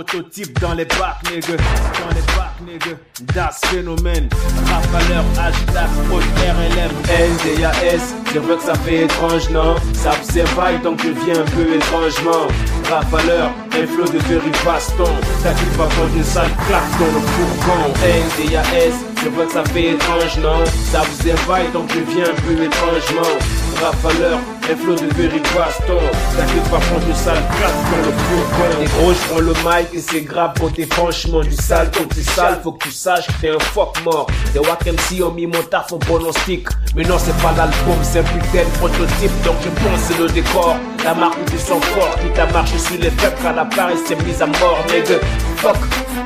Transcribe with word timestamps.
Prototype 0.00 0.58
dans 0.60 0.72
les 0.72 0.86
bacs, 0.86 1.20
nigga. 1.30 1.58
Dans 1.58 2.14
les 2.14 2.22
bacs, 2.32 2.60
nigga. 2.66 2.96
Das 3.34 3.60
phénomène. 3.66 4.30
Rafaleur, 4.66 5.24
hashtag, 5.38 5.90
prod, 6.08 6.22
RLM. 6.38 6.90
NDAS. 7.04 8.14
Je 8.32 8.38
veux 8.38 8.56
que 8.56 8.62
ça 8.62 8.74
fait 8.76 9.02
étrange, 9.02 9.50
non? 9.50 9.76
Ça 9.92 10.12
observe 10.12 10.82
donc 10.82 11.02
je 11.02 11.10
viens 11.22 11.42
un 11.42 11.44
peu 11.50 11.74
étrangement. 11.74 12.48
Rafaleur, 12.88 13.50
un 13.74 13.86
flot 13.86 14.06
de 14.06 14.18
Terry 14.20 14.50
baston. 14.64 15.12
T'inquiète 15.42 15.76
pas 15.76 15.88
quand 15.94 16.16
une 16.16 16.24
sale 16.24 16.48
claque 16.66 16.98
dans 16.98 17.04
le 17.04 17.20
fourgon. 17.32 17.92
NDAS. 18.00 18.96
Je 19.22 19.28
vois 19.28 19.44
que 19.44 19.52
ça 19.52 19.64
fait 19.64 19.90
étrange, 19.90 20.38
non? 20.38 20.64
Ça 20.90 21.02
vous 21.02 21.28
éveille 21.28 21.70
donc 21.74 21.90
je 21.92 22.00
viens 22.10 22.24
un 22.24 22.40
peu 22.40 22.62
étrangement. 22.64 23.36
Rafaleur, 23.82 24.38
un 24.70 24.76
flot 24.76 24.94
de 24.94 25.06
Terry 25.14 25.40
baston. 25.40 26.00
T'inquiète 26.36 26.70
pas 26.70 26.78
quand 26.78 27.06
une 27.06 27.14
sale 27.14 27.42
claque 27.56 27.80
dans 27.90 28.06
le 28.06 28.12
fourgon. 28.12 28.82
Et 28.82 28.86
gros, 28.86 29.12
je 29.12 29.28
prends 29.28 29.40
le 29.40 29.52
mic 29.64 29.88
et 29.94 30.00
c'est 30.00 30.20
grave 30.22 30.52
quand 30.60 30.72
t'es 30.74 30.86
franchement 30.86 31.40
du 31.40 31.52
sale. 31.52 31.90
Quand 31.96 32.08
t'es 32.08 32.22
sale, 32.22 32.60
faut 32.62 32.72
que 32.72 32.84
tu 32.84 32.92
saches 32.92 33.26
que 33.26 33.32
t'es 33.40 33.50
un 33.50 33.58
fuck 33.58 33.96
mort. 34.04 34.26
Des 34.52 34.60
Wack 34.60 34.86
MC 34.86 35.22
ont 35.22 35.32
mis 35.32 35.46
mon 35.46 35.62
taf 35.62 35.92
en 35.92 35.98
pronostic. 35.98 36.68
Mais 36.94 37.04
non, 37.04 37.16
c'est 37.18 37.36
pas 37.38 37.52
l'album, 37.56 37.98
c'est 38.02 38.20
un 38.20 38.22
putain 38.22 38.64
de 38.64 38.78
prototype. 38.78 39.42
Donc 39.44 39.56
je 39.64 39.68
pense 39.68 40.00
c'est 40.08 40.18
le 40.18 40.28
décor. 40.28 40.76
La 41.04 41.14
marque 41.14 41.44
du 41.50 41.58
sang 41.58 41.80
fort 41.80 42.14
qui 42.34 42.40
a 42.40 42.46
marché 42.46 42.78
sur 42.78 42.98
les 42.98 43.10
faibles 43.10 43.36
quand 43.42 43.52
l'appareil 43.52 43.96
s'est 44.06 44.16
mis 44.16 44.40
à 44.40 44.46
mort, 44.46 44.78
nigga. 44.88 45.18
Fuck, 45.56 45.76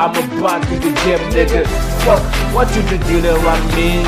I'm 0.00 0.16
a 0.16 0.40
bad 0.40 0.62
to 0.62 0.76
the 0.76 0.92
game, 1.04 1.20
nigga. 1.28 1.66
Fuck, 2.06 2.22
what 2.54 2.74
you 2.74 2.80
the 2.88 2.96
dealer 3.04 3.36
on 3.36 3.60
me? 3.76 4.02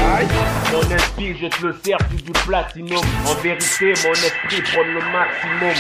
Mon 0.73 0.97
esprit, 0.97 1.37
je 1.37 1.49
te 1.49 1.67
le 1.67 1.75
sers 1.85 1.99
sur 2.09 2.23
du 2.25 2.33
platinum. 2.33 3.05
En 3.29 3.35
vérité, 3.43 3.93
mon 4.03 4.13
esprit 4.15 4.63
prend 4.73 4.85
le 4.85 5.01
maximum. 5.13 5.77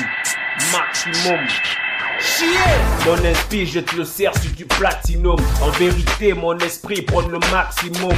Maximum. 0.70 1.41
Mon 3.06 3.25
esprit, 3.25 3.67
je 3.67 3.81
te 3.81 3.97
le 3.97 4.05
sers 4.05 4.36
sur 4.36 4.51
du 4.51 4.67
platinum. 4.67 5.39
En 5.62 5.70
vérité, 5.70 6.34
mon 6.34 6.58
esprit 6.58 7.01
prend 7.01 7.23
le 7.23 7.39
maximum. 7.51 8.12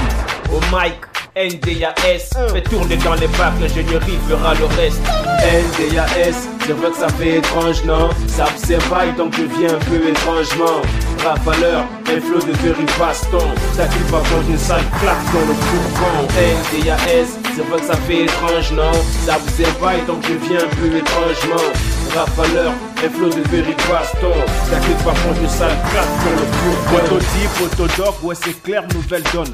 Au 0.53 0.61
mic, 0.77 0.99
NDAS, 1.37 2.53
fais 2.53 2.63
tourner 2.63 2.97
dans 2.99 3.15
les 3.15 3.27
bacs, 3.27 3.59
l'ingénierie 3.61 4.19
fera 4.29 4.55
le 4.55 4.67
reste. 4.67 5.03
NDAS, 5.43 6.49
je 6.67 6.73
veux 6.73 6.91
que 6.91 6.97
ça 6.97 7.09
fait 7.09 7.39
étrange, 7.39 7.83
non? 7.85 8.09
Ça 8.29 8.45
observe 8.45 9.17
donc 9.17 9.35
je 9.37 9.43
viens 9.59 9.75
un 9.75 9.79
peu 9.81 10.09
étrangement. 10.09 10.81
Rafaleur, 11.25 11.87
un 12.07 12.21
flot 12.21 12.39
de 12.39 12.53
Terry 12.59 12.87
baston. 12.99 13.49
T'inquiète 13.77 14.11
pas 14.13 14.23
quand 14.31 14.49
une 14.49 14.59
sale 14.59 14.85
claque 15.01 15.33
dans 15.33 15.41
le 15.41 15.55
fourgon. 15.55 16.29
NDAS, 16.39 17.39
je 17.57 17.63
veux 17.63 17.79
que 17.79 17.85
ça 17.85 17.97
fait 18.07 18.23
étrange, 18.23 18.71
non? 18.73 18.93
Ça 19.27 19.37
observe 19.37 20.07
donc 20.07 20.23
je 20.23 20.35
viens 20.47 20.61
un 20.61 20.77
peu 20.77 20.97
étrangement. 20.97 21.67
Rafaleur, 22.15 22.73
un 23.05 23.11
flot 23.11 23.31
de 23.31 23.43
Terry 23.49 23.75
baston. 23.91 24.35
T'inquiète 24.71 25.05
pas 25.05 25.15
quand 25.15 25.43
une 25.43 25.49
sale 25.49 25.77
claque 25.91 26.15
dans 26.25 26.31
le 26.31 26.47
fourgon. 26.47 27.09
Prototype, 27.09 27.61
autodoc, 27.61 28.23
ouais 28.23 28.35
c'est 28.37 28.63
clair, 28.63 28.85
nouvelle 28.95 29.25
donne. 29.33 29.53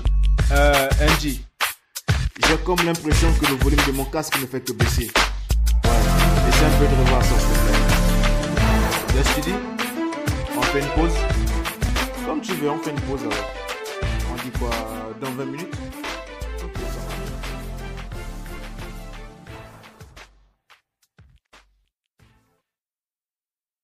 Euh, 0.52 0.88
NG. 1.00 1.40
J'ai 2.50 2.56
comme 2.64 2.84
l'impression 2.84 3.32
que 3.40 3.46
le 3.46 3.54
volume 3.62 3.78
de 3.86 3.92
mon 3.92 4.04
casque 4.06 4.40
ne 4.40 4.46
fait 4.46 4.60
que 4.60 4.72
baisser. 4.72 5.08
Ouais, 5.84 5.90
essaie 6.48 6.64
un 6.64 6.78
peu 6.80 6.84
de 6.84 7.00
revoir 7.00 7.22
ça, 7.22 7.38
s'il 7.38 7.48
te 7.48 7.60
plaît. 9.12 9.22
Tu 9.36 9.40
dis? 9.42 9.54
On 10.58 10.62
fait 10.62 10.80
une 10.80 10.86
pause? 10.86 11.12
Comme 12.26 12.40
tu 12.40 12.52
veux, 12.54 12.70
on 12.70 12.78
fait 12.78 12.90
une 12.90 13.00
pause 13.02 13.20
alors. 13.20 13.46
On 14.32 14.42
dit 14.42 14.50
quoi? 14.58 14.70
Dans 15.20 15.30
20 15.30 15.44
minutes? 15.44 15.76